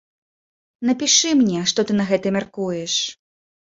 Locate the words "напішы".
0.89-1.29